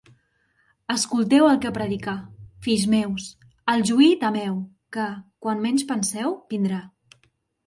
[0.93, 2.15] Escolteu el que predicà:
[2.67, 3.27] Fills meus,
[3.75, 4.57] al juí temeu,
[4.99, 5.07] que,
[5.47, 6.83] quan menys penseu, vindrà.